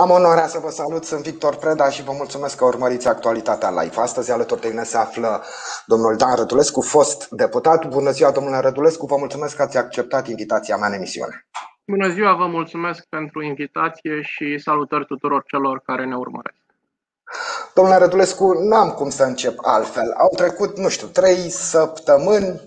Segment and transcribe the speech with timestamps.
[0.00, 4.00] Am onoarea să vă salut, sunt Victor Preda și vă mulțumesc că urmăriți actualitatea live.
[4.00, 5.42] Astăzi alături de mine se află
[5.86, 7.88] domnul Dan Rădulescu, fost deputat.
[7.88, 11.46] Bună ziua, domnule Rădulescu, vă mulțumesc că ați acceptat invitația mea în emisiune.
[11.86, 16.58] Bună ziua, vă mulțumesc pentru invitație și salutări tuturor celor care ne urmăresc.
[17.74, 20.12] Domnule Rădulescu, n-am cum să încep altfel.
[20.12, 22.60] Au trecut, nu știu, trei săptămâni,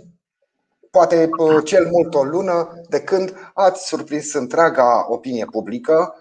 [0.90, 1.30] poate
[1.64, 6.16] cel mult o lună, de când ați surprins întreaga opinie publică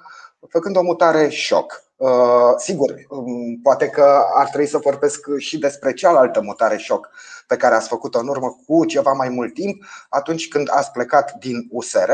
[0.49, 1.83] făcând o mutare șoc.
[1.97, 7.11] Uh, sigur, um, poate că ar trebui să vorbesc și despre cealaltă mutare șoc
[7.47, 11.33] pe care ați făcut-o în urmă cu ceva mai mult timp, atunci când ați plecat
[11.33, 12.11] din USR,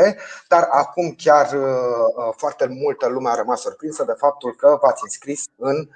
[0.48, 1.62] dar acum chiar uh,
[2.16, 5.88] uh, foarte multă lume a rămas surprinsă de faptul că v-ați înscris în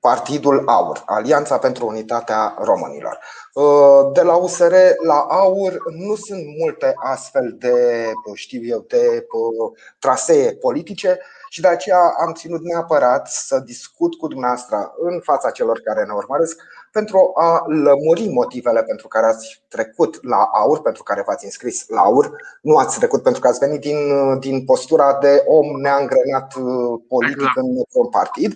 [0.00, 3.18] Partidul AUR, Alianța pentru Unitatea Românilor.
[4.12, 4.74] De la USR
[5.06, 9.26] la AUR nu sunt multe astfel de, știu eu, de
[9.98, 11.18] trasee politice
[11.52, 16.12] și de aceea am ținut neapărat să discut cu dumneavoastră în fața celor care ne
[16.12, 21.88] urmăresc pentru a lămuri motivele pentru care ați trecut la aur, pentru care v-ați înscris
[21.88, 22.30] la aur.
[22.62, 23.98] Nu ați trecut pentru că ați venit din,
[24.38, 27.56] din postura de om neangrenat uh, politic exact.
[27.56, 28.54] în un partid.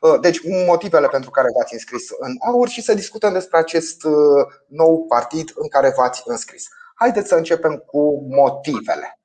[0.00, 4.46] Uh, deci, motivele pentru care v-ați înscris în aur și să discutăm despre acest uh,
[4.66, 6.68] nou partid în care v-ați înscris.
[6.94, 9.17] Haideți să începem cu motivele.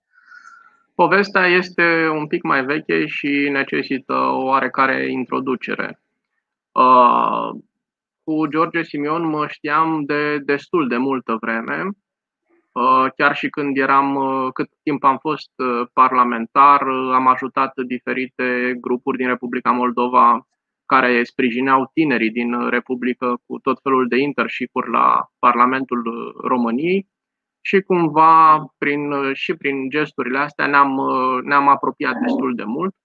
[0.95, 5.99] Povestea este un pic mai veche și necesită o oarecare introducere.
[6.72, 7.49] Uh,
[8.23, 11.89] cu George Simion mă știam de destul de multă vreme,
[12.71, 15.52] uh, chiar și când eram, uh, cât timp am fost
[15.94, 16.81] parlamentar,
[17.14, 20.47] am ajutat diferite grupuri din Republica Moldova
[20.86, 27.11] care sprijineau tinerii din Republică cu tot felul de internship-uri la Parlamentul României
[27.66, 31.00] și cumva prin, și prin gesturile astea ne-am,
[31.44, 32.95] ne-am apropiat destul de mult.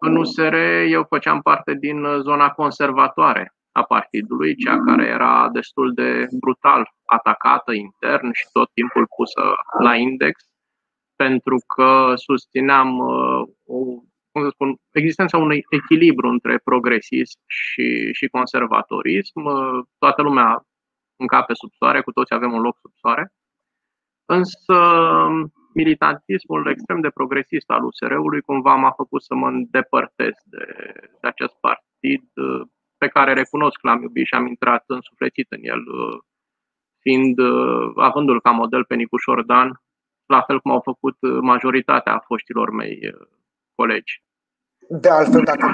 [0.00, 0.54] În USR
[0.88, 7.72] eu făceam parte din zona conservatoare a partidului, cea care era destul de brutal atacată
[7.72, 10.44] intern și tot timpul pusă la index,
[11.16, 12.98] pentru că susțineam
[13.64, 13.76] o,
[14.32, 19.42] cum să spun, existența unui echilibru între progresism și, și conservatorism.
[19.98, 20.64] Toată lumea
[21.16, 23.32] încape sub soare, cu toți avem un loc sub soare.
[24.38, 24.76] Însă
[25.74, 30.64] militantismul extrem de progresist al USR-ului cumva m-a făcut să mă îndepărtez de,
[31.20, 32.24] de acest partid
[32.98, 35.82] pe care recunosc că l-am iubit și am intrat însuflețit în el,
[36.98, 37.38] fiind,
[37.96, 39.82] avându-l ca model pe Nicu Șordan,
[40.26, 42.98] la fel cum au făcut majoritatea foștilor mei
[43.74, 44.22] colegi.
[44.92, 45.66] De altfel, dacă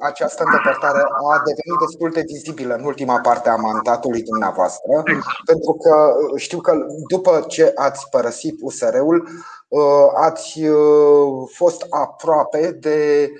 [0.00, 5.02] această îndepărtare a devenit destul de vizibilă în ultima parte a mandatului dumneavoastră,
[5.44, 6.72] pentru că știu că
[7.08, 9.28] după ce ați părăsit USR-ul,
[9.68, 13.30] uh, ați uh, fost aproape de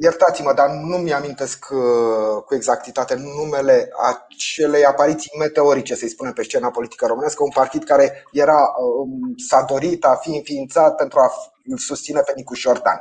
[0.00, 6.70] iertați-mă, dar nu mi-amintesc uh, cu exactitate numele acelei apariții meteorice, să-i spunem, pe scena
[6.70, 8.58] politică românească, un partid care era,
[9.02, 11.30] um, s-a dorit a fi înființat pentru a
[11.64, 13.00] îl susține pe Nicu Șordan.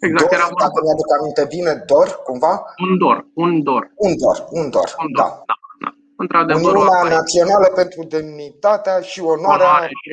[0.00, 2.64] Exact, dor, era dacă mi-aduc aminte bine, dor, cumva?
[2.88, 3.92] Un dor, un dor.
[3.96, 5.44] Un dor, un dor, un dor da.
[5.50, 5.90] da, da.
[6.16, 9.66] Într-adevăr, Uniunea Națională pentru Demnitatea și Onoarea.
[9.66, 10.12] Onoare și...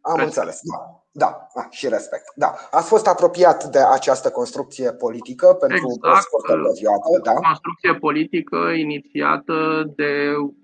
[0.00, 0.36] Am respect.
[0.36, 0.78] înțeles, da.
[1.22, 2.26] Da, da, și respect.
[2.34, 2.50] Da.
[2.70, 6.16] Ați fost apropiat de această construcție politică pentru exact.
[6.16, 7.32] o scurtă perioadă, da?
[7.32, 9.56] Construcție politică inițiată
[9.96, 10.12] de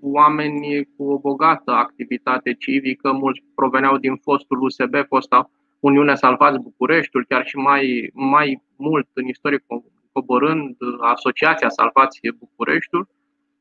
[0.00, 7.24] oameni cu o bogată activitate civică, mulți proveneau din fostul USB, fosta Uniunea Salvați Bucureștiul,
[7.28, 9.64] chiar și mai, mai mult în istorie
[10.12, 13.08] coborând Asociația Salvați Bucureștiul,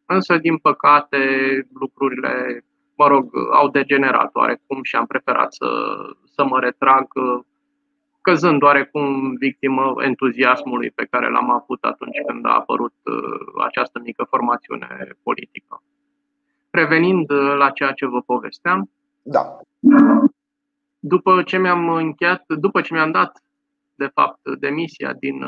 [0.05, 1.17] însă, din păcate,
[1.79, 2.65] lucrurile,
[3.01, 5.69] mă rog, au degenerat oarecum și am preferat să,
[6.35, 7.07] să mă retrag
[8.21, 14.23] căzând oarecum victimă entuziasmului pe care l-am avut atunci când a apărut uh, această mică
[14.29, 14.87] formațiune
[15.23, 15.83] politică.
[16.69, 18.89] Revenind uh, la ceea ce vă povesteam,
[19.21, 19.57] da.
[20.99, 23.43] După ce mi-am încheiat, după ce mi-am dat
[23.95, 25.45] de fapt demisia din,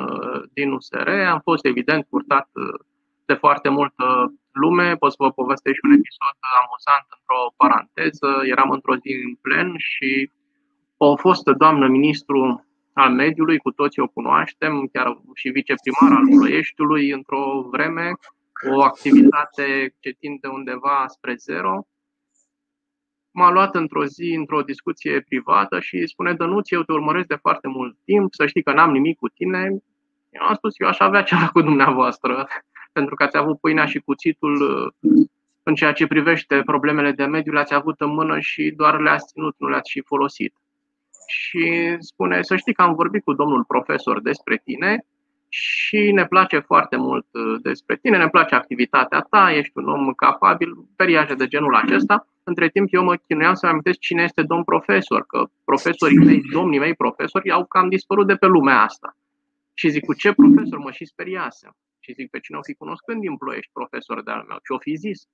[0.54, 2.50] din USR, am fost evident purtat
[3.26, 4.96] de foarte multă lume.
[4.96, 8.30] Pot să vă povestesc și un episod amuzant într-o paranteză.
[8.54, 10.32] Eram într-o zi în plen și
[10.98, 17.10] o fostă doamnă ministru al mediului, cu toții o cunoaștem, chiar și viceprimar al Ploieștiului,
[17.10, 18.12] într-o vreme,
[18.72, 21.88] o activitate ce tinde undeva spre zero,
[23.32, 27.68] m-a luat într-o zi, într-o discuție privată și spune, Dănuț, eu te urmăresc de foarte
[27.68, 29.64] mult timp, să știi că n-am nimic cu tine.
[30.30, 32.48] Eu am spus, eu aș avea ceva cu dumneavoastră,
[32.94, 34.62] pentru că ați avut pâinea și cuțitul
[35.02, 35.14] uh,
[35.64, 39.56] în ceea ce privește problemele de mediu, le-ați avut în mână și doar le-ați ținut,
[39.58, 40.54] nu le-ați și folosit.
[41.28, 45.06] și spune să știi că am vorbit cu domnul profesor despre tine
[45.50, 50.14] și ne place foarte mult uh, despre tine, ne place activitatea ta, ești un om
[50.14, 52.28] capabil, periaje de genul acesta.
[52.44, 56.80] Între timp eu mă chinuiam să amintesc cine este domn profesor, că profesorii mei, domnii
[56.80, 59.16] mei profesori au cam dispărut de pe lumea asta.
[59.74, 61.76] Și zic, cu ce profesor mă și speriasem?
[62.04, 64.96] Și zic, pe cine o fi cunoscând din Ploiești, profesor de-al meu, ce o fi
[64.96, 65.28] zis?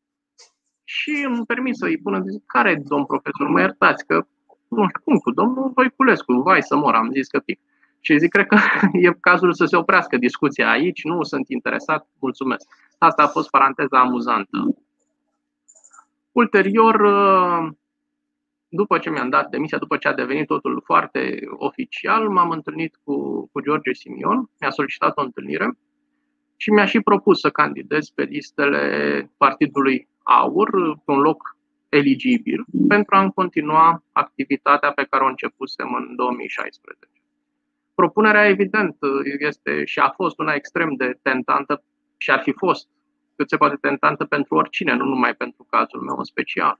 [0.83, 3.48] Și îmi permis să-i pun, zic, care e domn profesor?
[3.48, 4.25] Mă iertați că,
[4.68, 7.60] nu știu cum, cu domnul Voiculescu, vai să mor, am zis că pic.
[8.00, 8.57] Și zic, cred că
[9.06, 12.68] e cazul să se oprească discuția aici, nu sunt interesat, mulțumesc.
[12.98, 14.75] Asta a fost paranteza amuzantă.
[16.31, 16.95] Ulterior,
[18.68, 23.48] după ce mi-am dat demisia, după ce a devenit totul foarte oficial, m-am întâlnit cu,
[23.51, 25.77] cu George Simion, mi-a solicitat o întâlnire
[26.61, 30.69] și mi-a și propus să candidez pe listele Partidului Aur,
[31.06, 31.57] pe un loc
[31.89, 37.07] eligibil, pentru a-mi continua activitatea pe care o începusem în 2016.
[37.95, 38.97] Propunerea, evident,
[39.39, 41.83] este și a fost una extrem de tentantă
[42.17, 42.88] și ar fi fost
[43.35, 46.79] cât se poate tentantă pentru oricine, nu numai pentru cazul meu în special.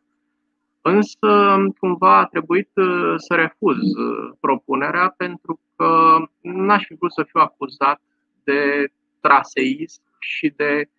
[0.82, 7.24] Însă, cumva a trebuit uh, să refuz uh, propunerea pentru că n-aș fi vrut să
[7.24, 8.02] fiu acuzat
[8.44, 8.92] de
[9.22, 10.90] traseism și de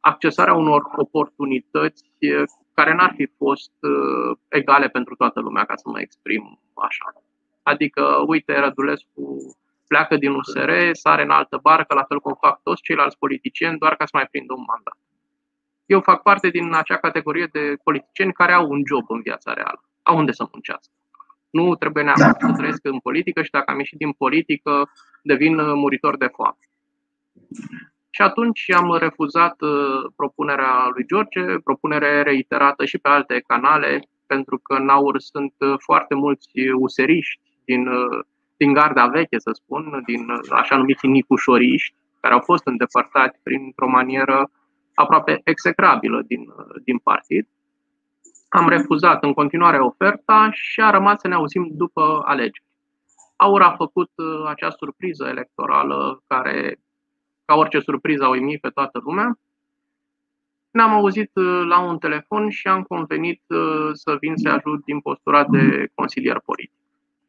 [0.00, 2.42] accesarea unor oportunități uh,
[2.74, 3.72] care n-ar fi fost
[4.48, 7.12] egale pentru toată lumea, ca să mă exprim așa.
[7.62, 9.56] Adică, uite, Rădulescu
[9.86, 13.96] pleacă din USR, sare în altă barcă, la fel cum fac toți ceilalți politicieni, doar
[13.96, 14.98] ca să mai prindă un mandat.
[15.86, 19.82] Eu fac parte din acea categorie de politicieni care au un job în viața reală,
[20.02, 20.92] au unde să muncească.
[21.50, 24.90] Nu trebuie neapărat să trăiesc în politică și dacă am ieșit din politică,
[25.22, 26.58] devin muritor de foame.
[28.10, 34.58] Și atunci am refuzat uh, propunerea lui George, propunere reiterată și pe alte canale, pentru
[34.58, 38.24] că în aur sunt uh, foarte mulți useriști din uh,
[38.60, 44.50] din garda veche, să spun, din așa numiți nicușoriști, care au fost îndepărtați printr-o manieră
[44.94, 46.52] aproape execrabilă din,
[46.84, 47.48] din partid.
[48.48, 52.64] Am refuzat în continuare oferta și a rămas să ne auzim după alegeri.
[53.36, 56.76] Aur a făcut uh, acea surpriză electorală care,
[57.50, 59.38] ca orice surpriză, a uimit pe toată lumea.
[60.70, 65.00] Ne-am auzit uh, la un telefon și am convenit uh, să vin să ajut din
[65.00, 66.80] postura de consilier politic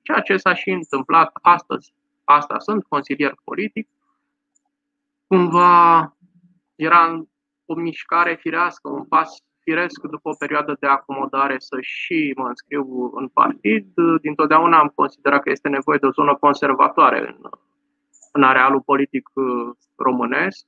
[0.01, 1.94] ceea ce s-a și întâmplat astăzi.
[2.23, 3.88] Asta sunt consilier politic.
[5.27, 6.15] Cumva
[6.75, 7.24] era
[7.65, 13.12] o mișcare firească, un pas firesc după o perioadă de acomodare să și mă înscriu
[13.15, 13.88] în partid.
[14.21, 17.50] Dintotdeauna am considerat că este nevoie de o zonă conservatoare în,
[18.31, 20.65] în arealul politic uh, românesc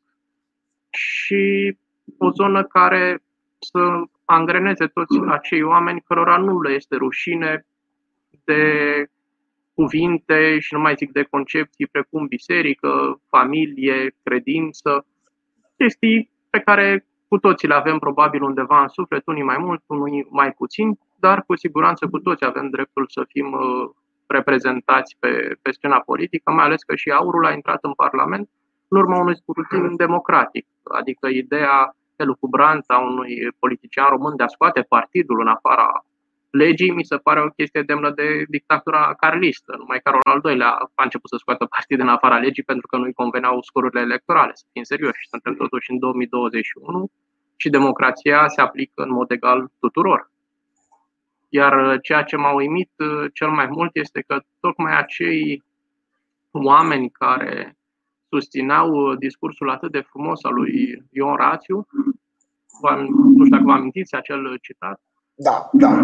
[0.90, 1.78] și
[2.18, 3.24] o zonă care
[3.60, 7.66] să angreneze toți acei oameni cărora nu le este rușine
[8.44, 8.64] de
[9.74, 15.06] cuvinte și nu mai zic de concepții precum biserică, familie, credință,
[15.78, 20.28] chestii pe care cu toții le avem probabil undeva în suflet, unii mai mult, unii
[20.30, 23.90] mai puțin, dar cu siguranță cu toți avem dreptul să fim uh,
[24.34, 25.32] reprezentați pe,
[25.62, 28.50] pe scena politică, mai ales că și aurul a intrat în Parlament
[28.88, 34.82] în urma unui scrutin democratic, adică ideea elucubrantă a unui politician român de a scoate
[34.82, 36.06] partidul în afara
[36.54, 39.76] legii mi se pare o chestie demnă de dictatura carlistă.
[39.78, 43.14] Numai Carol al II-lea a început să scoată partid în afara legii pentru că nu-i
[43.14, 44.52] conveneau scorurile electorale.
[44.54, 47.12] Să fim serioși, suntem totuși în 2021
[47.56, 50.32] și democrația se aplică în mod egal tuturor.
[51.56, 55.64] Iar ceea ce m-a uimit uh, cel mai mult este că tocmai acei
[56.52, 57.78] oameni care
[58.30, 61.88] susțineau uh, discursul atât de frumos al lui Ion Rațiu,
[62.82, 65.02] nu știu dacă vă amintiți acel citat,
[65.36, 66.04] da, da.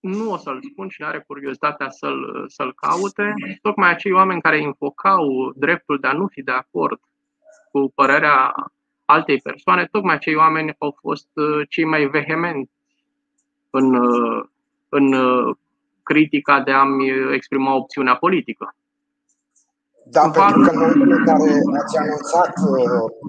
[0.00, 3.34] Nu o să-l spun, cine are curiozitatea să-l, să-l caute.
[3.62, 7.00] Tocmai acei oameni care invocau dreptul de a nu fi de acord
[7.70, 8.54] cu părerea
[9.04, 12.77] altei persoane, tocmai acei oameni au fost uh, cei mai vehemenți
[13.70, 14.44] în, uh,
[14.88, 15.56] în uh,
[16.02, 18.74] critica de a-mi exprima opțiunea politică.
[20.10, 22.52] Da, pentru că în momentul în care ați anunțat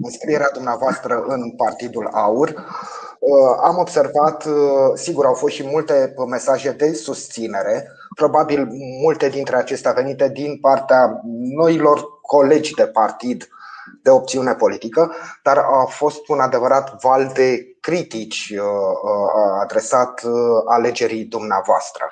[0.02, 2.54] înscrierea dumneavoastră în Partidul Aur,
[3.20, 4.52] Uh, am observat, uh,
[4.94, 8.68] sigur, au fost și multe mesaje de susținere, probabil
[9.02, 11.20] multe dintre acestea venite din partea
[11.56, 13.48] noilor colegi de partid
[14.02, 20.22] de opțiune politică, dar a fost un adevărat val de critici uh, adresat
[20.68, 22.04] alegerii dumneavoastră.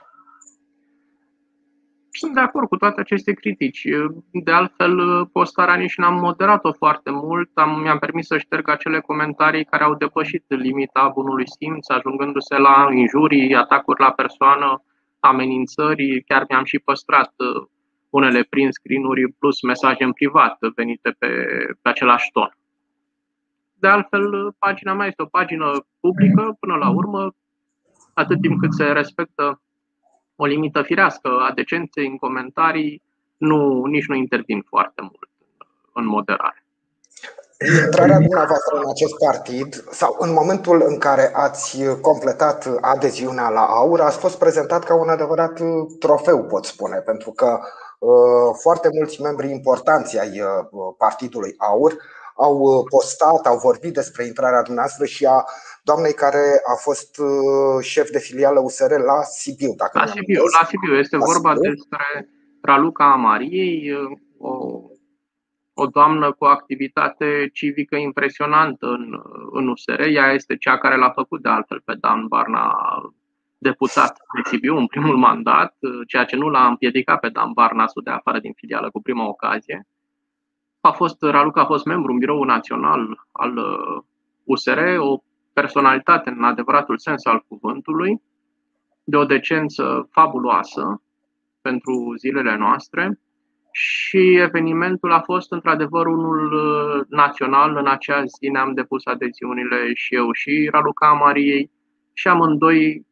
[2.11, 3.89] Sunt de acord cu toate aceste critici.
[4.33, 7.51] De altfel, postarea nici n-am moderat-o foarte mult.
[7.55, 12.89] Am, mi-am permis să șterg acele comentarii care au depășit limita bunului simț, ajungându-se la
[12.93, 14.83] injurii, atacuri la persoană,
[15.21, 17.33] amenințări, chiar mi-am și păstrat
[18.11, 19.03] unele prin screen
[19.39, 21.29] plus mesaje în privat venite pe,
[21.83, 22.57] pe același ton.
[23.75, 27.35] De altfel, pagina mea este o pagină publică, până la urmă,
[28.15, 29.61] atât timp cât se respectă
[30.37, 33.03] o limită firească a decenței în comentarii,
[33.37, 35.29] nu, nici nu intervin foarte mult
[35.93, 36.63] în moderare.
[37.85, 44.01] Intrarea dumneavoastră în acest partid sau în momentul în care ați completat adeziunea la AUR,
[44.01, 45.61] ați fost prezentat ca un adevărat
[45.99, 47.88] trofeu, pot spune, pentru că uh,
[48.61, 50.49] foarte mulți membri importanți ai uh,
[50.99, 51.97] partidului AUR
[52.35, 55.45] au uh, postat, au vorbit despre intrarea dumneavoastră și a
[55.83, 57.21] doamnei care a fost
[57.81, 59.75] șef de filială USR la Sibiu.
[59.77, 60.95] Dacă la Sibiu, la Sibiu.
[60.95, 61.71] Este la vorba Sibiu.
[61.71, 62.29] despre
[62.63, 63.93] Raluca Mariei,
[64.39, 64.83] o
[65.81, 69.21] o doamnă cu o activitate civică impresionantă în,
[69.53, 70.01] în USR.
[70.01, 72.77] Ea este cea care l-a făcut de altfel pe Dan Barna
[73.59, 75.75] deputat de Sibiu în primul mandat,
[76.07, 79.29] ceea ce nu l-a împiedicat pe Dan Barna să dea afară din filială cu prima
[79.29, 79.87] ocazie.
[80.81, 83.59] A fost, Raluca a fost membru în biroul național al
[84.45, 85.23] USR, o
[85.53, 88.23] personalitate în adevăratul sens al cuvântului,
[89.05, 91.03] de o decență fabuloasă
[91.61, 93.21] pentru zilele noastre
[93.71, 97.77] și evenimentul a fost într-adevăr unul uh, național.
[97.77, 101.71] În acea zi ne-am depus adeziunile și eu și Raluca Mariei
[102.13, 103.07] și amândoi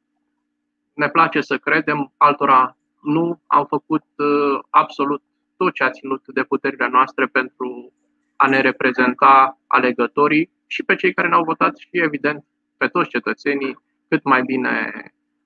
[0.96, 5.22] ne place să credem, altora nu, au făcut uh, absolut
[5.56, 7.92] tot ce a ținut de puterile noastre pentru
[8.36, 12.44] a ne reprezenta alegătorii și pe cei care ne-au votat și, evident,
[12.76, 14.92] pe toți cetățenii, cât mai bine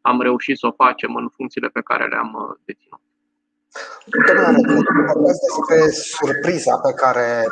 [0.01, 3.01] am reușit să o facem în funcțiile pe care le-am uh, deținut.
[4.27, 7.45] Domnule, vorbesc despre surpriza pe care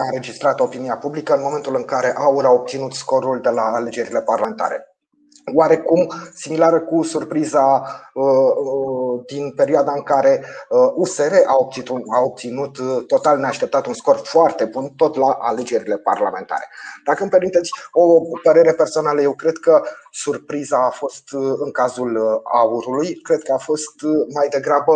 [0.00, 4.22] a înregistrat opinia publică în momentul în care AUR a obținut scorul de la alegerile
[4.22, 4.95] parlamentare.
[5.54, 7.82] Oarecum similară cu surpriza
[9.26, 10.44] din perioada în care
[10.94, 16.68] USR a obținut, a obținut total neașteptat un scor foarte bun tot la alegerile parlamentare.
[17.04, 23.14] Dacă îmi permiteți o părere personală, eu cred că surpriza a fost în cazul aurului,
[23.14, 23.94] cred că a fost
[24.34, 24.92] mai degrabă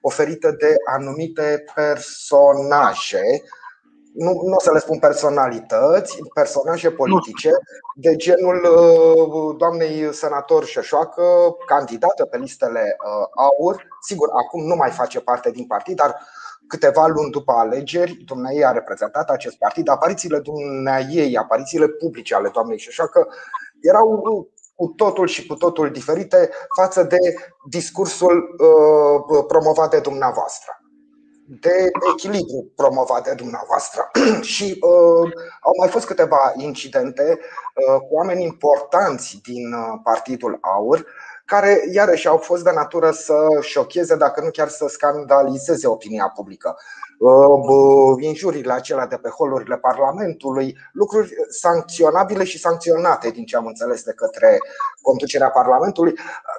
[0.00, 3.22] oferită de anumite personaje,
[4.14, 7.50] nu, nu o să le spun personalități, personaje politice,
[7.94, 11.22] de genul uh, doamnei senator Șoșoacă,
[11.66, 13.86] candidată pe listele uh, AUR.
[14.00, 16.16] Sigur, acum nu mai face parte din partid, dar
[16.68, 19.88] câteva luni după alegeri, dumneai a reprezentat acest partid.
[19.88, 23.28] Aparițiile dumneai, aparițiile publice ale doamnei Șoșoacă
[23.80, 24.22] erau
[24.74, 27.18] cu totul și cu totul diferite față de
[27.68, 30.83] discursul uh, promovat de dumneavoastră
[31.46, 34.10] de echilibru promovat de dumneavoastră.
[34.54, 41.06] și uh, au mai fost câteva incidente uh, cu oameni importanți din uh, Partidul Aur
[41.44, 46.76] care iarăși au fost de natură să șocheze, dacă nu chiar să scandalizeze opinia publică.
[47.18, 54.02] Uh, injurile acelea de pe holurile Parlamentului, lucruri sancționabile și sancționate din ce am înțeles
[54.02, 54.58] de către
[55.02, 56.14] conducerea Parlamentului.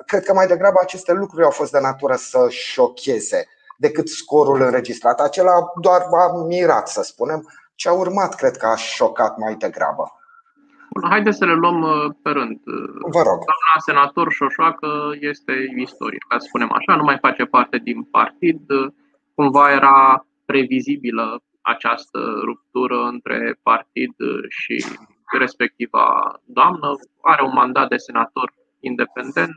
[0.06, 5.20] Cred că mai degrabă aceste lucruri au fost de natură să șocheze decât scorul înregistrat.
[5.20, 10.20] Acela doar a mirat, să spunem, ce a urmat, cred că a șocat mai degrabă.
[11.10, 12.60] Haideți să le luăm uh, pe rând.
[13.00, 13.40] Vă rog.
[13.50, 14.88] Doamna senator Șoșoacă
[15.20, 18.62] este istorie, ca să spunem așa, nu mai face parte din partid.
[19.36, 24.14] Cumva era previzibilă această ruptură între partid
[24.50, 24.86] și
[25.38, 26.92] respectiva doamnă.
[27.22, 29.54] Are un mandat de senator independent.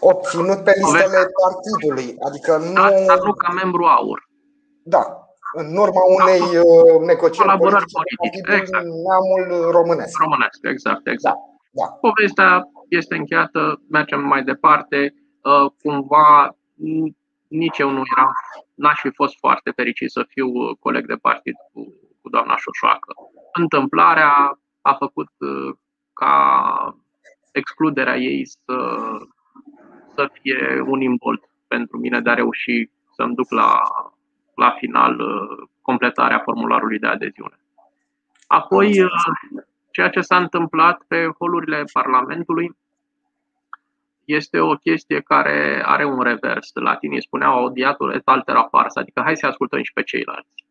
[0.00, 2.72] Obținut pe listele partidului, adică nu.
[2.72, 4.28] Da, dar nu ca membru aur.
[4.82, 8.84] Da, în urma unei da, uh, negocieri politice, politice exact.
[8.84, 10.18] neamul românesc.
[10.18, 11.36] Românesc, exact, exact.
[11.36, 11.86] Da, da.
[11.86, 15.14] Povestea este încheiată, mergem mai departe.
[15.42, 16.56] Uh, cumva
[17.48, 18.32] nici eu nu eram,
[18.74, 21.80] n-aș fi fost foarte fericit să fiu uh, coleg de partid cu,
[22.20, 23.14] cu doamna Șoșoacă.
[23.52, 25.74] Întâmplarea a făcut uh,
[26.12, 26.34] ca
[27.52, 28.96] excluderea ei să,
[30.14, 33.80] să fie un imbolt pentru mine de a reuși să-mi duc la,
[34.54, 37.58] la final uh, completarea formularului de adeziune.
[38.46, 38.92] Apoi,
[39.90, 42.76] ceea ce s-a întâmplat pe holurile Parlamentului
[44.24, 46.70] este o chestie care are un revers.
[46.74, 50.64] Latinii spuneau audiatul et altera pars, adică hai să ascultăm și pe ceilalți.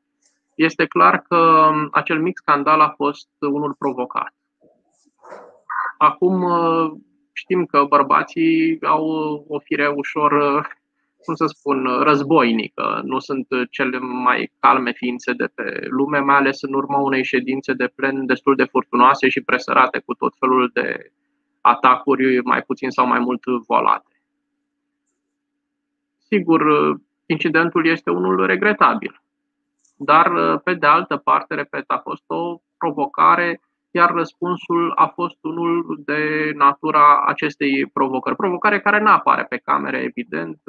[0.55, 4.33] Este clar că acel mic scandal a fost unul provocat.
[5.97, 6.45] Acum
[7.33, 9.05] știm că bărbații au
[9.47, 10.31] o fire ușor,
[11.23, 13.01] cum să spun, războinică.
[13.03, 17.73] Nu sunt cele mai calme ființe de pe lume, mai ales în urma unei ședințe
[17.73, 21.11] de plen destul de furtunoase și presărate cu tot felul de
[21.61, 24.21] atacuri mai puțin sau mai mult volate.
[26.17, 26.61] Sigur,
[27.25, 29.21] incidentul este unul regretabil,
[29.95, 33.61] dar pe de altă parte, repet, a fost o provocare,
[33.91, 38.35] iar răspunsul a fost unul de natura acestei provocări.
[38.35, 40.59] Provocare care nu apare pe camere, evident.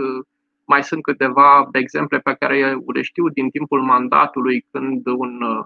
[0.64, 5.64] Mai sunt câteva exemple pe care le știu din timpul mandatului, când un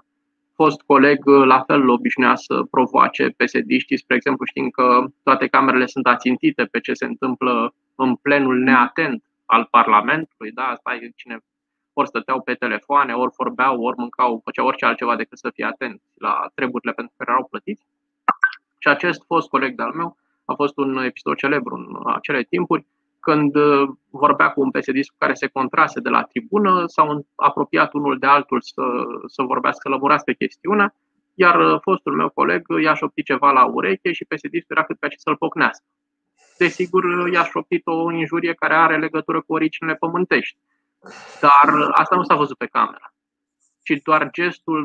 [0.53, 6.07] fost coleg la fel obișnuia să provoace psd Spre exemplu, știm că toate camerele sunt
[6.07, 10.51] ațintite pe ce se întâmplă în plenul neatent al Parlamentului.
[10.51, 10.63] Da?
[10.63, 11.37] Asta e cine
[11.99, 16.03] ori stăteau pe telefoane, ori vorbeau, ori mâncau, făceau orice altceva decât să fie atenți
[16.13, 17.85] la treburile pentru care erau plătiți.
[18.77, 22.85] Și acest fost coleg de-al meu a fost un episod celebru în acele timpuri,
[23.19, 27.93] când uh, vorbea cu un psd cu care se contrase de la tribună, s-au apropiat
[27.93, 28.83] unul de altul să,
[29.25, 30.93] să vorbească, să lămurească chestiunea,
[31.33, 35.07] iar uh, fostul meu coleg i-a șoptit ceva la ureche și psd era cât pe
[35.07, 35.85] ce să-l pocnească.
[36.57, 40.57] Desigur, uh, i-a șoptit o injurie care are legătură cu originele pământești.
[41.41, 43.13] Dar asta nu s-a văzut pe cameră,
[43.83, 44.83] ci doar gestul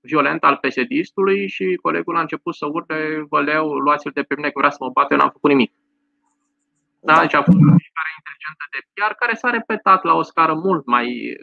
[0.00, 0.92] violent al psd
[1.46, 4.76] și colegul a început să urle, vă leu, luați-l de pe mine că vrea să
[4.80, 5.72] mă bate, eu n-am făcut nimic.
[7.00, 7.20] Da?
[7.20, 10.86] Deci a fost o mișcare inteligentă de PR care s-a repetat la o scară mult
[10.86, 11.36] mai,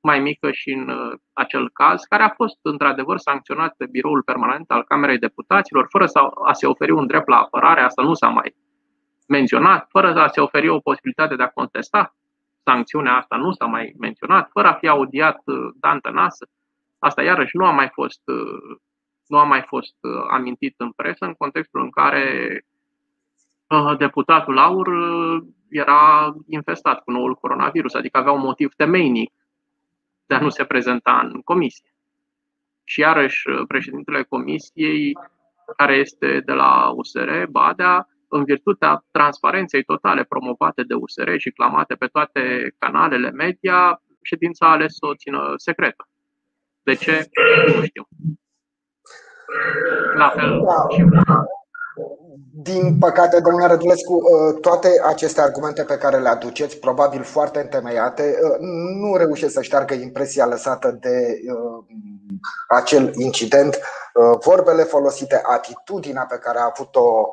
[0.00, 4.70] mai mică și în uh, acel caz, care a fost într-adevăr sancționat de biroul permanent
[4.70, 8.28] al Camerei Deputaților, fără să a se oferi un drept la apărare, asta nu s-a
[8.28, 8.54] mai
[9.28, 12.14] menționat, fără a se oferi o posibilitate de a contesta
[12.64, 16.48] sancțiunea asta, nu s-a mai menționat, fără a fi audiat uh, dantă nasă.
[16.98, 18.76] Asta iarăși nu a mai fost, uh,
[19.26, 19.96] nu a mai fost
[20.30, 22.64] amintit în presă în contextul în care
[23.74, 29.32] Uh, deputatul Aur uh, era infestat cu noul coronavirus, adică avea un motiv temeinic
[30.26, 31.94] de a nu se prezenta în comisie.
[32.84, 35.18] Și iarăși uh, președintele comisiei,
[35.76, 41.94] care este de la USR, Badea, în virtutea transparenței totale promovate de USR și clamate
[41.94, 46.08] pe toate canalele media, ședința a ales să o țină secretă.
[46.82, 47.28] De ce?
[47.76, 48.08] Nu știu.
[50.14, 51.04] La fel și
[52.56, 58.38] din păcate, domnule Rădulescu, uh, toate aceste argumente pe care le aduceți, probabil foarte întemeiate,
[58.42, 58.56] uh,
[59.00, 61.84] nu reușesc să șteargă impresia lăsată de uh,
[62.68, 63.78] acel incident.
[64.44, 67.28] Vorbele folosite, atitudinea pe care a avut-o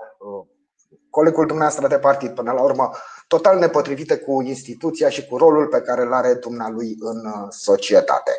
[1.17, 2.89] colegul dumneavoastră de partid, până la urmă,
[3.27, 7.19] total nepotrivite cu instituția și cu rolul pe care îl are dumnealui în
[7.49, 8.31] societate.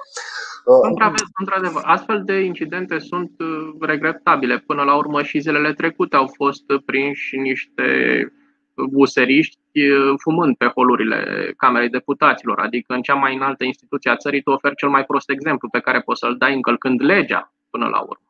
[1.39, 4.59] Într-adevăr, astfel de incidente sunt uh, regretabile.
[4.59, 7.87] Până la urmă și zilele trecute au fost prinși niște
[8.75, 14.43] buseriști uh, fumând pe holurile Camerei Deputaților, adică în cea mai înaltă instituție a țării
[14.43, 18.01] tu oferi cel mai prost exemplu pe care poți să-l dai încălcând legea până la
[18.01, 18.27] urmă.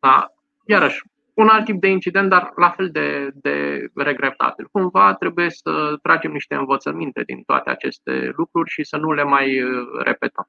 [0.00, 0.32] Da?
[0.64, 1.02] Iarăși,
[1.42, 3.56] un alt tip de incident, dar la fel de, de
[3.94, 4.68] regretabil.
[4.72, 5.72] Cumva trebuie să
[6.02, 9.70] tragem niște învățăminte din toate aceste lucruri și să nu le mai uh,
[10.04, 10.48] repetăm.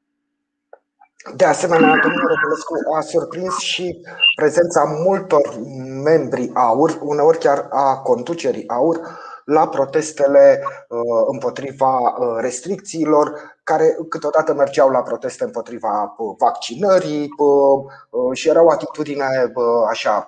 [1.35, 3.95] De asemenea, domnul Rădulescu a surprins și
[4.35, 5.41] prezența multor
[6.03, 8.99] membri AUR, uneori chiar a conducerii AUR,
[9.45, 10.99] la protestele uh,
[11.31, 17.29] împotriva uh, restricțiilor, care câteodată mergeau la proteste împotriva uh, vaccinării
[18.33, 19.25] și era o atitudine
[19.89, 20.27] așa,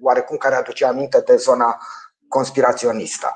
[0.00, 1.78] oarecum care aducea aminte de zona
[2.28, 3.34] conspiraționistă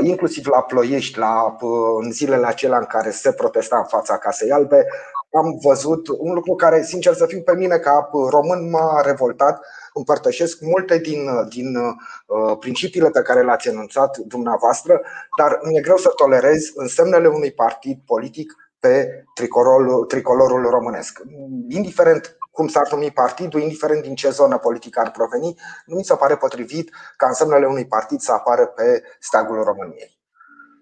[0.00, 1.56] inclusiv la Ploiești, la,
[2.02, 4.86] în zilele acelea în care se protesta în fața Casei Albe,
[5.32, 9.60] am văzut un lucru care, sincer să fiu pe mine, ca român m-a revoltat.
[9.92, 15.00] Împărtășesc multe din, din uh, principiile pe care le-ați enunțat dumneavoastră,
[15.38, 21.20] dar mi-e greu să tolerez însemnele unui partid politic pe tricolorul, tricolorul românesc.
[21.68, 25.54] Indiferent cum s-ar numi partidul, indiferent din ce zonă politică ar proveni,
[25.86, 30.18] nu mi se pare potrivit ca însemnele unui partid să apară pe steagul României.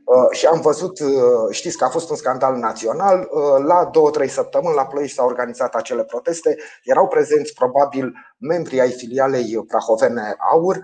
[0.07, 1.11] Uh, și am văzut, uh,
[1.51, 5.27] știți că a fost un scandal național, uh, la două, trei săptămâni la Ploiești s-au
[5.27, 10.81] organizat acele proteste, erau prezenți probabil membrii ai filialei Prahovene Aur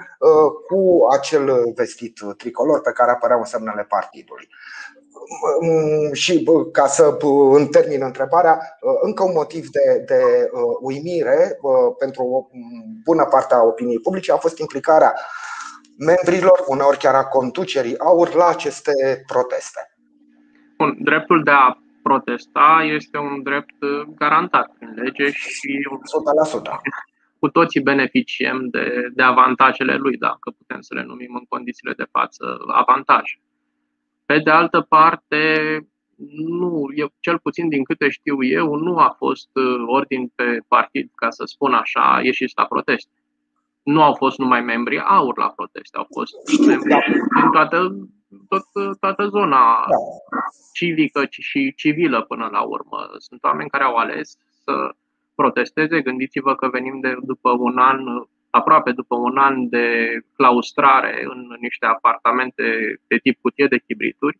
[0.68, 4.48] cu acel vestit tricolor pe care apăreau semnele partidului.
[5.60, 7.18] Mm, și ca să
[7.52, 8.58] îmi termin întrebarea,
[9.02, 11.58] încă un motiv de, de uimire
[11.98, 12.46] pentru o
[13.04, 15.14] bună parte a opiniei publice a fost implicarea
[15.98, 19.80] membrilor, uneori chiar a conducerii AUR la aceste proteste.
[20.76, 25.70] Bun, dreptul de a protesta este un drept uh, garantat prin lege și
[26.60, 26.76] 100%.
[27.38, 32.06] cu toții beneficiem de, de avantajele lui, dacă putem să le numim în condițiile de
[32.10, 33.40] față avantaje.
[34.24, 35.78] Pe de altă parte,
[36.36, 41.10] nu, eu, cel puțin din câte știu eu, nu a fost uh, ordin pe partid,
[41.14, 43.12] ca să spun așa, ieșiți la proteste
[43.82, 46.32] nu au fost numai membrii aur la proteste, au fost
[46.66, 46.94] membri
[47.40, 47.96] din toată
[48.48, 48.64] tot,
[49.00, 49.96] toată zona da.
[50.72, 53.10] civică și civilă până la urmă.
[53.18, 54.94] Sunt oameni care au ales să
[55.34, 56.00] protesteze.
[56.00, 57.98] Gândiți-vă că venim de după un an,
[58.52, 62.62] aproape după un an de claustrare în niște apartamente
[63.06, 64.38] de tip cutie de chibrituri,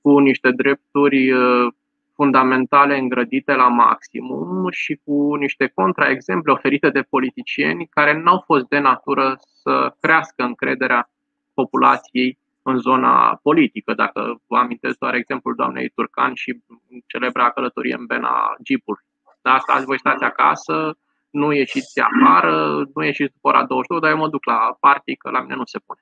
[0.00, 1.72] cu niște drepturi uh,
[2.14, 8.78] fundamentale îngrădite la maximum și cu niște contraexemple oferite de politicieni care n-au fost de
[8.78, 11.10] natură să crească încrederea
[11.54, 13.94] populației în zona politică.
[13.94, 16.60] Dacă vă amintesc doar exemplul doamnei Turcan și
[17.06, 19.04] celebra călătorie în Bena Jeepului.
[19.42, 20.96] Da, stați, voi stați acasă,
[21.32, 25.30] nu ieșiți afară, nu ieșiți după ora 22, dar eu mă duc la party, că
[25.30, 26.00] la mine nu se pune.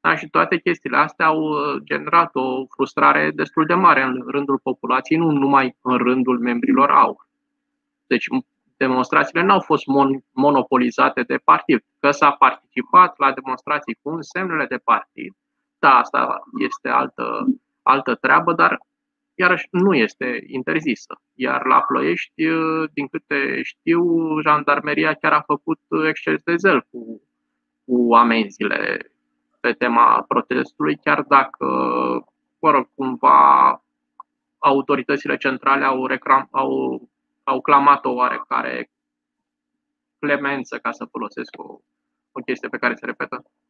[0.00, 4.58] Da, și toate chestiile astea au uh, generat o frustrare destul de mare în rândul
[4.62, 7.28] populației, nu numai în rândul membrilor AUR.
[8.06, 8.26] Deci
[8.76, 11.84] demonstrațiile n-au fost mon- monopolizate de partid.
[12.00, 15.32] Că s-a participat la demonstrații cu semnele de partid,
[15.78, 17.46] da, asta este altă,
[17.82, 18.78] altă treabă, dar
[19.34, 21.20] iarăși nu este interzisă.
[21.34, 22.44] Iar la Ploiești,
[22.92, 24.04] din câte știu,
[24.40, 27.22] jandarmeria chiar a făcut exces de zel cu,
[27.84, 29.10] cu amenziile
[29.60, 31.66] pe tema protestului, chiar dacă,
[32.58, 33.78] mă rog, cumva
[34.58, 37.02] autoritățile centrale au, reclam, au,
[37.42, 38.90] au clamat o oarecare
[40.18, 41.78] clemență, ca să folosesc o,
[42.32, 43.63] o chestie pe care se repetă, Uh,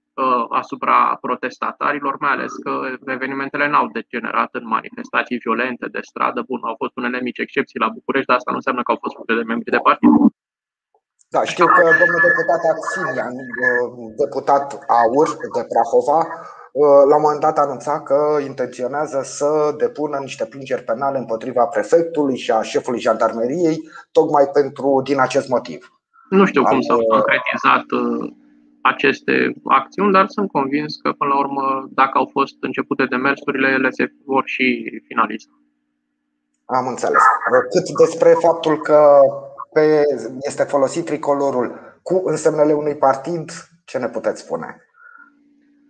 [0.51, 2.73] asupra protestatarilor, mai ales că
[3.07, 6.41] evenimentele n-au degenerat în manifestații violente de stradă.
[6.49, 9.15] Bun, au fost unele mici excepții la București, dar asta nu înseamnă că au fost
[9.15, 10.11] făcute de membri de partid.
[11.35, 14.67] Da, știu că domnul deputat Aximian, uh, deputat
[15.01, 16.21] AUR de Prahova,
[16.73, 18.19] uh, la un moment dat anunța că
[18.51, 23.77] intenționează să depună niște plângeri penale împotriva prefectului și a șefului jandarmeriei,
[24.13, 25.93] tocmai pentru din acest motiv.
[26.31, 27.85] Nu știu cum s-au concretizat
[28.93, 33.91] aceste acțiuni, dar sunt convins că, până la urmă, dacă au fost începute demersurile, ele
[33.91, 34.67] se vor și
[35.07, 35.51] finaliza.
[36.65, 37.23] Am înțeles.
[37.71, 39.21] Cât despre faptul că
[39.73, 40.03] pe,
[40.47, 43.51] este folosit tricolorul cu însemnele unui partid,
[43.85, 44.77] ce ne puteți spune?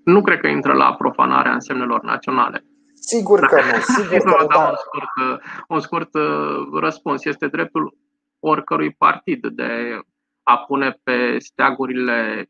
[0.05, 2.65] Nu cred că intră la profanarea însemnelor naționale.
[2.95, 3.81] Sigur că nu.
[3.97, 4.69] Sigur că nu, da.
[4.69, 7.25] un scurt, un scurt uh, răspuns.
[7.25, 7.97] Este dreptul
[8.41, 9.99] oricărui partid de
[10.43, 12.49] a pune pe steagurile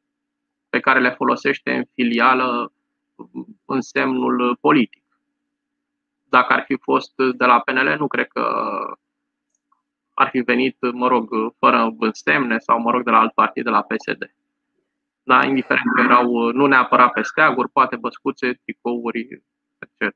[0.74, 2.72] pe care le folosește în filială
[3.64, 5.02] în semnul politic.
[6.28, 8.44] Dacă ar fi fost de la PNL, nu cred că
[10.14, 13.70] ar fi venit, mă rog, fără semne sau, mă rog, de la alt partid, de
[13.70, 14.34] la PSD.
[15.22, 19.42] Da, indiferent că erau nu neapărat pe steaguri, poate băscuțe, tricouri,
[19.78, 20.14] etc.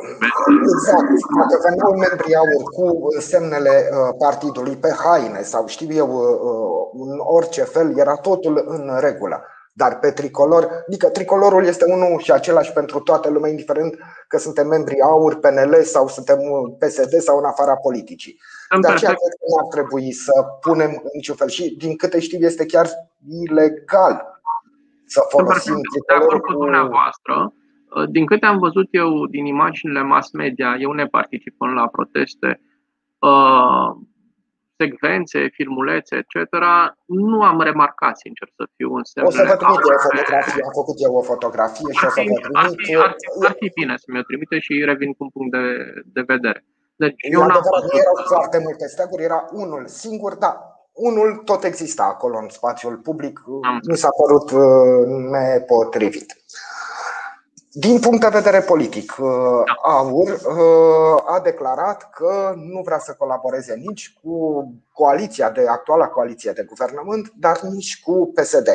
[0.00, 1.08] Exact.
[1.38, 7.10] Dacă veneau membrii aur cu semnele uh, partidului pe haine sau știu eu, uh, uh,
[7.10, 9.46] în orice fel, era totul în regulă.
[9.74, 14.66] Dar pe tricolor, adică tricolorul este unul și același pentru toată lumea, indiferent că suntem
[14.66, 16.38] membri aur, PNL sau suntem
[16.78, 18.40] PSD sau în afara politicii.
[18.80, 21.48] De aceea cred că nu ar trebui să punem în niciun fel.
[21.48, 22.88] Și din câte știu, este chiar
[23.28, 24.40] ilegal
[25.06, 26.40] să folosim tricolorul.
[26.40, 27.61] cu dumneavoastră Uh,
[28.08, 32.60] din câte am văzut eu din imaginile mass media, eu ne participând la proteste,
[33.18, 33.90] uh,
[34.82, 36.34] secvențe, filmulețe, etc.,
[37.06, 40.74] nu am remarcat, sincer să fiu, în semnele O să vă trimit o fotografie, am
[40.80, 42.44] făcut eu o fotografie și o să vă trimit.
[42.62, 45.50] Ar fi, ar, fi, ar fi bine să mi-o trimite și revin cu un punct
[45.56, 45.64] de,
[46.16, 46.60] de vedere.
[47.02, 47.92] Deci, eu n-am văzut...
[47.92, 50.52] Nu erau foarte multe staguri, era unul singur, da,
[51.08, 53.36] unul tot exista acolo în spațiul public,
[53.68, 55.02] am nu s-a părut uh,
[55.34, 56.30] nepotrivit.
[57.74, 59.28] Din punct de vedere politic, uh,
[59.82, 66.52] AUR uh, a declarat că nu vrea să colaboreze nici cu coaliția de actuala coaliție
[66.52, 68.68] de guvernământ, dar nici cu PSD.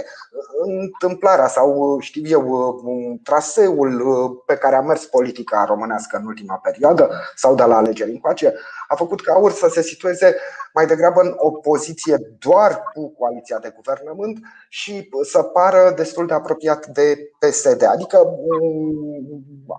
[0.65, 2.75] Întâmplarea sau știu eu,
[3.23, 4.01] traseul
[4.45, 8.53] pe care a mers politica românească în ultima perioadă sau de la alegeri încoace
[8.87, 10.35] a făcut ca AUR să se situeze
[10.73, 16.85] mai degrabă în opoziție doar cu coaliția de guvernământ și să pară destul de apropiat
[16.85, 17.83] de PSD.
[17.83, 18.29] Adică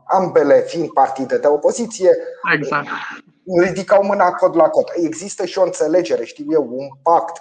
[0.05, 2.16] ambele fiind partide de opoziție,
[2.55, 2.88] exact
[3.64, 4.84] ridicau mâna cod la cod.
[4.94, 7.40] Există și o înțelegere, știu eu, un pact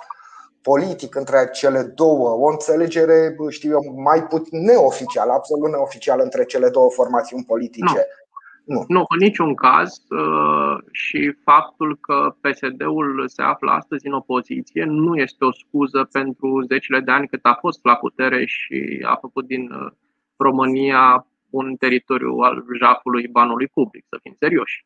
[0.62, 6.70] politic între cele două, o înțelegere, știu eu, mai puțin neoficială, absolut neoficială între cele
[6.70, 7.96] două formațiuni politice.
[7.96, 8.26] Nu.
[8.68, 14.84] Nu, nu în niciun caz uh, și faptul că PSD-ul se află astăzi în opoziție
[14.84, 19.16] nu este o scuză pentru zecile de ani cât a fost la putere și a
[19.16, 19.92] făcut din uh,
[20.38, 24.86] România un teritoriu al jafului banului public, să fim serioși.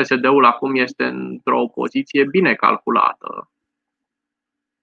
[0.00, 3.50] PSD-ul acum este într-o poziție bine calculată,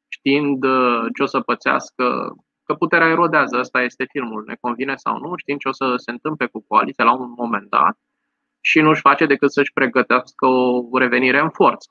[0.08, 5.18] știind uh, ce o să pățească că puterea erodează, ăsta este filmul, ne convine sau
[5.20, 8.00] nu, știm ce o să se întâmple cu coaliția la un moment dat
[8.62, 11.88] și nu-și face decât să-și pregătească o revenire în forță.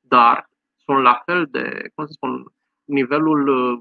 [0.00, 2.52] Dar sunt la fel de, cum să spun,
[2.84, 3.80] nivelul uh,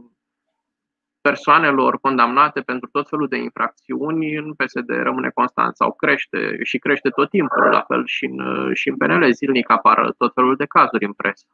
[1.29, 7.09] persoanelor condamnate pentru tot felul de infracțiuni în PSD rămâne constant sau crește și crește
[7.09, 10.65] tot timpul, la fel și în, uh, și în PNL zilnic apar tot felul de
[10.65, 11.45] cazuri în presă.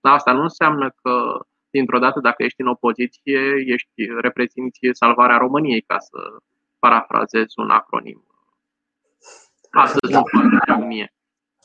[0.00, 5.80] Dar asta nu înseamnă că dintr-o dată, dacă ești în opoziție, ești reprezinți salvarea României,
[5.80, 6.18] ca să
[6.78, 8.24] parafrazez un acronim.
[9.70, 10.22] Astăzi da.
[10.66, 11.12] nu mie.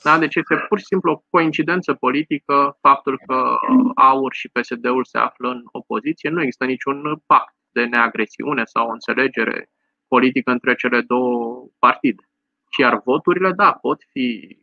[0.04, 0.18] Da?
[0.18, 3.56] Deci este pur și simplu o coincidență politică faptul că
[3.96, 6.30] AUR și PSD-ul se află în opoziție.
[6.30, 9.70] Nu există niciun pact de neagresiune sau o înțelegere
[10.08, 12.30] politică între cele două partide.
[12.80, 14.58] Iar voturile, da, pot fi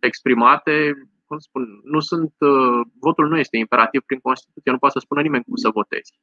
[0.00, 0.92] exprimate
[1.26, 5.22] cum spun, nu sunt, uh, votul nu este imperativ prin Constituție, nu poate să spună
[5.22, 6.20] nimeni cum să votezi.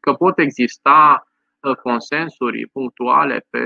[0.00, 1.28] Că pot exista
[1.60, 3.62] uh, consensuri punctuale pe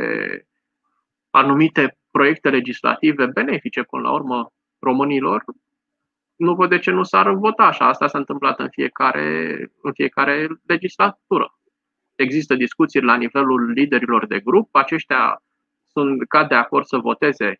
[1.30, 5.44] anumite proiecte legislative benefice până la urmă românilor,
[6.36, 7.88] nu văd de ce nu s-ar vota așa.
[7.88, 11.58] Asta s-a întâmplat în fiecare, în fiecare legislatură.
[12.14, 15.42] Există discuții la nivelul liderilor de grup, aceștia
[15.86, 17.56] sunt ca de acord să voteze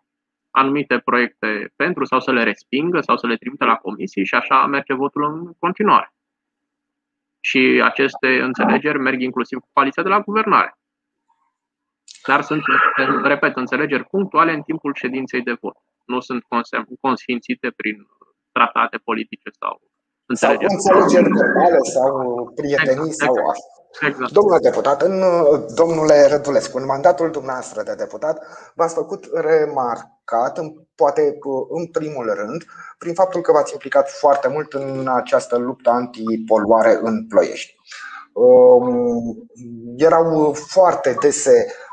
[0.51, 4.67] anumite proiecte pentru sau să le respingă sau să le trimită la comisii și așa
[4.67, 6.15] merge votul în continuare.
[7.41, 10.79] Și aceste înțelegeri merg inclusiv cu coaliția de la guvernare.
[12.27, 12.63] Dar sunt,
[13.25, 15.77] repet, înțelegeri punctuale în timpul ședinței de vot.
[16.05, 16.43] Nu sunt
[17.01, 17.97] consfințite prin
[18.53, 19.81] tratate politice sau
[20.27, 20.73] înțelegeri.
[20.79, 22.13] Sau înțelegeri verbale sau
[22.55, 23.81] prietenii exact, sau exact.
[24.01, 24.33] Exact.
[24.33, 25.23] Domnule deputat, în,
[25.75, 30.59] domnule Rădulescu, în mandatul dumneavoastră de deputat v-ați făcut remarcat,
[30.95, 32.65] poate în primul rând,
[32.99, 37.75] prin faptul că v-ați implicat foarte mult în această luptă antipoluare în Ploiești.
[38.33, 39.49] Um,
[39.97, 41.92] erau foarte dese um,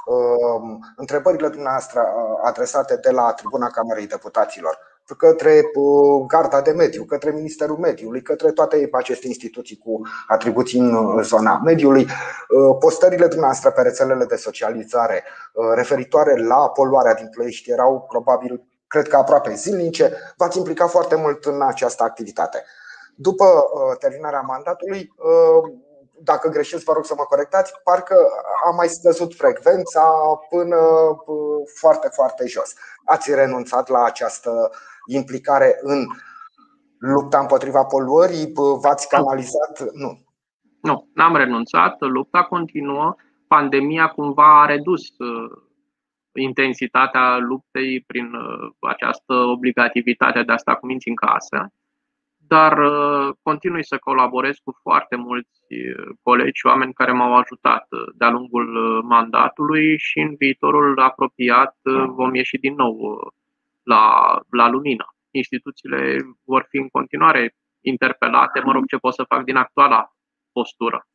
[0.95, 7.31] întrebările dumneavoastră uh, adresate de la tribuna Camerei Deputaților către uh, Garda de Mediu, către
[7.31, 12.07] Ministerul Mediului, către toate aceste instituții cu atribuții în uh, zona mediului.
[12.79, 15.23] Postările dumneavoastră pe rețelele de socializare
[15.73, 20.13] referitoare la poluarea din Ploiești erau probabil, cred că aproape zilnice.
[20.37, 22.63] V-ați implicat foarte mult în această activitate.
[23.15, 23.45] După
[23.99, 25.13] terminarea mandatului,
[26.23, 28.15] dacă greșesc, vă rog să mă corectați, parcă
[28.65, 30.03] a mai scăzut frecvența
[30.49, 30.77] până
[31.79, 32.73] foarte, foarte jos.
[33.05, 34.71] Ați renunțat la această
[35.05, 36.05] implicare în
[36.97, 38.51] lupta împotriva poluării?
[38.81, 39.79] V-ați canalizat?
[39.93, 40.23] Nu.
[40.81, 41.95] Nu, n-am renunțat.
[41.99, 43.15] Lupta continuă.
[43.47, 45.61] Pandemia cumva a redus uh,
[46.33, 51.71] intensitatea luptei prin uh, această obligativitate de a sta cu minți în casă
[52.49, 58.03] dar uh, continui să colaborez cu foarte mulți uh, colegi, oameni care m-au ajutat uh,
[58.15, 58.67] de-a lungul
[59.03, 61.75] mandatului și în viitorul apropiat
[62.07, 62.97] vom ieși din nou
[63.83, 64.03] la,
[64.49, 65.05] la lumină.
[65.31, 70.11] Instituțiile vor fi în continuare interpelate, mă rog, ce pot să fac din actuala
[70.51, 71.07] postură.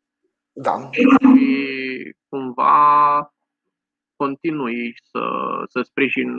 [0.52, 0.88] Da.
[0.90, 3.28] Și cumva
[4.16, 5.24] continui să,
[5.68, 6.38] să sprijin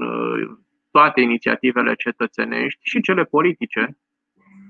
[0.91, 3.97] toate inițiativele cetățenești și cele politice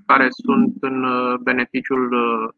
[0.06, 2.54] care sunt în uh, beneficiul uh,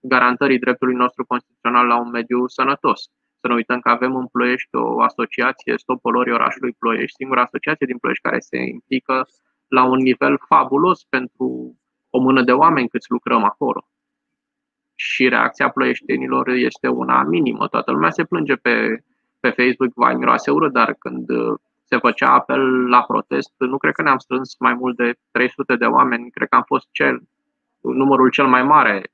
[0.00, 3.00] garantării dreptului nostru constituțional la un mediu sănătos.
[3.40, 7.98] Să nu uităm că avem în Ploiești o asociație, Stopolorii orașului Ploiești, singura asociație din
[7.98, 9.26] Ploiești care se implică
[9.68, 11.76] la un nivel fabulos pentru
[12.10, 13.88] o mână de oameni câți lucrăm acolo.
[14.94, 17.68] Și reacția ploieștenilor este una minimă.
[17.68, 19.04] Toată lumea se plânge pe,
[19.40, 21.58] pe Facebook, vai miroase urât, dar când uh,
[21.88, 25.84] se făcea apel la protest, nu cred că ne-am strâns mai mult de 300 de
[25.84, 27.22] oameni, cred că am fost cel,
[27.80, 29.10] numărul cel mai mare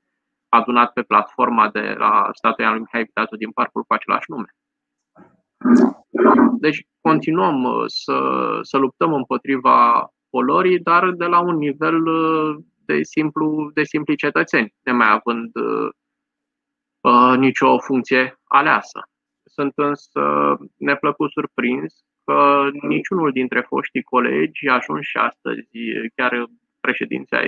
[0.49, 4.49] adunat pe platforma de la statuia lui Mihai Viteazu din parcul cu același nume.
[6.59, 8.17] Deci continuăm uh, să,
[8.61, 14.73] să luptăm împotriva polorii, dar de la un nivel uh, de, simplu, de simpli cetățeni,
[14.83, 15.89] nemai având uh,
[17.01, 18.99] uh, nicio funcție aleasă.
[19.43, 20.21] Sunt însă
[20.77, 25.69] neplăcut surprins că niciunul dintre foștii colegi ajuns și astăzi,
[26.15, 26.45] chiar
[26.79, 27.39] președinția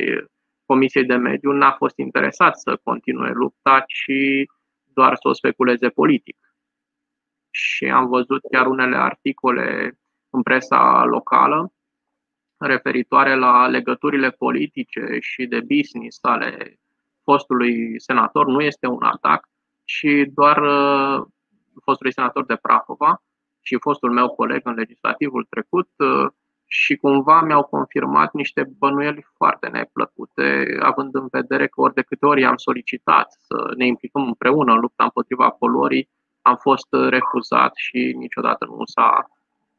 [0.65, 4.45] Comisiei de Mediu, n-a fost interesat să continue lupta, ci
[4.93, 6.37] doar să o speculeze politic.
[7.49, 9.97] Și am văzut chiar unele articole
[10.29, 11.71] în presa locală
[12.57, 16.79] referitoare la legăturile politice și de business ale
[17.23, 18.47] fostului senator.
[18.47, 19.49] Nu este un atac,
[19.83, 21.25] ci doar uh,
[21.83, 23.21] fostului senator de Prahova,
[23.67, 26.27] și fostul meu coleg în legislativul trecut uh,
[26.65, 32.25] și cumva mi-au confirmat niște bănuieli foarte neplăcute, având în vedere că ori de câte
[32.25, 36.09] ori am solicitat să ne implicăm împreună în lupta împotriva poluării,
[36.41, 39.29] am fost refuzat și niciodată nu s-a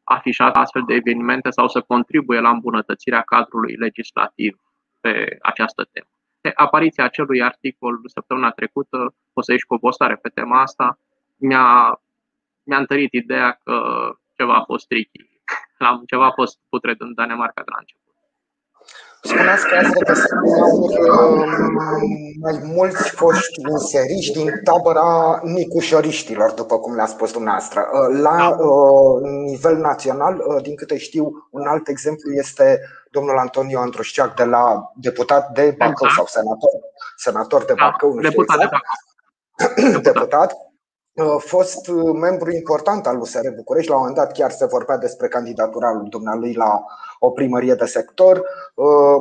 [0.05, 4.59] afișat astfel de evenimente sau să contribuie la îmbunătățirea cadrului legislativ
[5.01, 6.09] pe această temă.
[6.41, 10.99] De apariția acelui articol săptămâna trecută, o să ieși cu o postare pe tema asta,
[11.37, 12.01] mi-a,
[12.69, 13.77] mi-a întărit ideea că
[14.37, 15.21] ceva a fost tricky
[15.89, 18.07] am ceva a fost putred în Danemarca de la început.
[19.23, 20.33] Spuneați că ați regăsit
[22.41, 27.87] mai mulți foști inseriști din tabăra nicușoriștilor, după cum le-a spus dumneavoastră.
[28.21, 28.57] La da.
[29.45, 35.51] nivel național, din câte știu, un alt exemplu este domnul Antonio Andrușceac de la deputat
[35.51, 36.15] de Bacău exact.
[36.15, 36.71] sau senator,
[37.17, 38.73] senator de da, Bacău, nu deputat exact.
[39.57, 40.01] de Bacău.
[40.01, 40.53] deputat
[41.39, 43.91] fost membru important al USR București.
[43.91, 46.85] La un moment dat chiar se vorbea despre candidatura lui dumnealui la
[47.19, 48.43] o primărie de sector.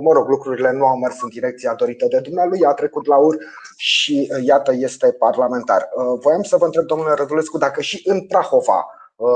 [0.02, 3.36] Mă rog, lucrurile nu au mers în direcția dorită de dumnealui, a trecut la UR
[3.78, 5.90] și iată este parlamentar.
[6.22, 8.86] Voiam să vă întreb, domnule Rădulescu, dacă și în Prahova,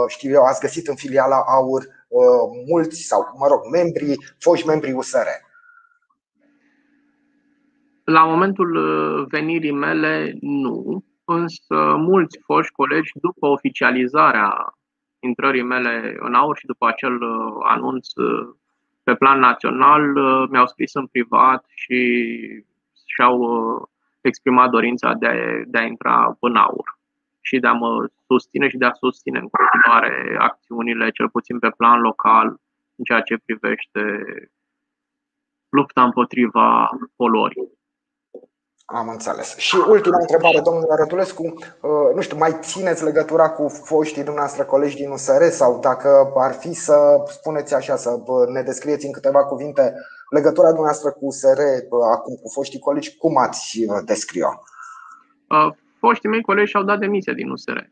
[0.07, 1.87] știu eu, ați găsit în filiala AUR
[2.67, 5.27] mulți sau, mă rog, membri, foști membri USR.
[8.03, 8.79] La momentul
[9.29, 14.75] venirii mele, nu însă mulți foști colegi, după oficializarea
[15.19, 18.49] intrării mele în aur și după acel uh, anunț uh,
[19.03, 21.99] pe plan național, uh, mi-au scris în privat și
[23.05, 23.39] și-au
[24.21, 25.33] exprimat dorința de a,
[25.65, 26.99] de a intra în aur
[27.41, 31.69] și de a mă susține și de a susține în continuare acțiunile, cel puțin pe
[31.69, 32.47] plan local,
[32.95, 34.23] în ceea ce privește
[35.69, 37.79] lupta împotriva poluării.
[38.93, 39.55] Am înțeles.
[39.55, 44.95] Și ultima întrebare, domnule Rădulescu, uh, nu știu, mai țineți legătura cu foștii dumneavoastră colegi
[44.95, 49.93] din USR sau dacă ar fi să spuneți așa, să ne descrieți în câteva cuvinte
[50.29, 51.59] legătura dumneavoastră cu USR
[52.13, 54.53] acum cu foștii colegi, cum ați uh, descrie-o?
[55.47, 57.77] Uh, foștii mei colegi și-au dat demisia din USR.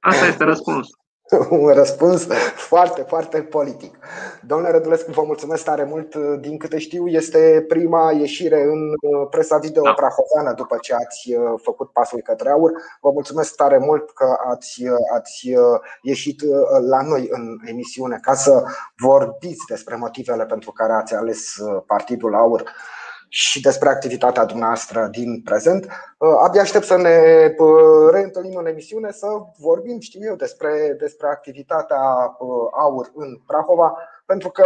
[0.00, 1.05] Asta este răspunsul.
[1.50, 3.98] un răspuns foarte, foarte politic.
[4.42, 6.14] Domnule Rădulescu, vă mulțumesc tare mult.
[6.40, 9.92] Din câte știu, este prima ieșire în uh, presa video da.
[9.92, 12.72] prahoveană după ce ați uh, făcut pasul către aur.
[13.00, 15.54] Vă mulțumesc tare mult că ați, uh, ați
[16.02, 16.42] ieșit
[16.88, 18.64] la noi în emisiune ca să
[18.96, 21.54] vorbiți despre motivele pentru care ați ales
[21.86, 22.64] Partidul Aur
[23.38, 25.84] și despre activitatea dumneavoastră din prezent.
[25.84, 27.18] Uh, abia aștept să ne
[27.58, 29.26] uh, reîntâlnim în emisiune să
[29.58, 32.00] vorbim, știu eu, despre, despre activitatea
[32.38, 34.64] uh, AUR în Prahova, pentru că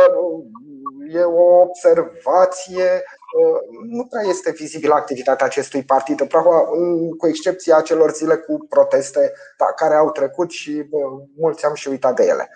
[1.12, 3.02] e o observație,
[3.88, 6.58] nu prea este vizibilă activitatea acestui partid în Prahova,
[7.18, 10.88] cu excepția celor zile cu proteste da, care au trecut și
[11.36, 12.50] mulți am și uitat de ele.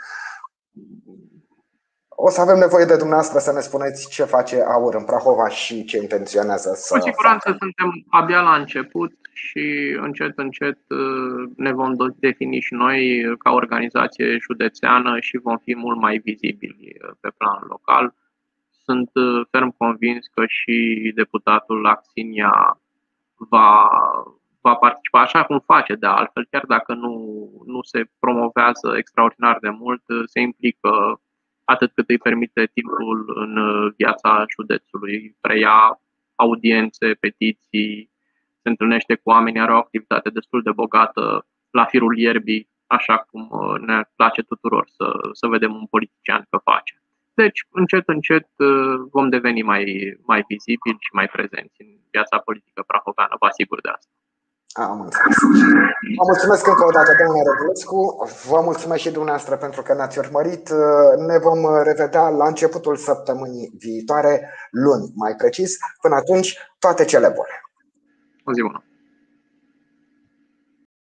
[2.16, 5.84] O să avem nevoie de dumneavoastră să ne spuneți ce face AUR în Prahova și
[5.84, 7.56] ce intenționează să Cu siguranță facă.
[7.60, 14.38] suntem abia la început și încet, încet uh, ne vom defini și noi ca organizație
[14.38, 18.14] județeană și vom fi mult mai vizibili uh, pe plan local.
[18.84, 22.80] Sunt uh, ferm convins că și deputatul Axinia
[23.36, 23.88] va,
[24.60, 27.14] va participa așa cum face de altfel, chiar dacă nu,
[27.66, 31.20] nu se promovează extraordinar de mult, se implică
[31.64, 35.36] atât cât îi permite timpul în uh, viața județului.
[35.40, 36.00] Preia
[36.34, 38.10] audiențe, petiții,
[38.62, 43.48] se întâlnește cu oameni, are o activitate destul de bogată la firul ierbii, așa cum
[43.50, 47.02] uh, ne place tuturor să, să vedem un politician că face.
[47.34, 49.84] Deci, încet, încet uh, vom deveni mai,
[50.26, 54.12] mai vizibili și mai prezenți în viața politică prahoveană, vă asigur de asta.
[54.76, 55.36] Am înțeles.
[56.16, 58.28] Vă mulțumesc încă o dată, domnule Rădulescu.
[58.48, 60.70] Vă mulțumesc și dumneavoastră pentru că ne-ați urmărit.
[61.26, 65.76] Ne vom revedea la începutul săptămânii viitoare, luni mai precis.
[66.00, 67.54] Până atunci, toate cele bune.
[68.44, 68.84] O zi bună!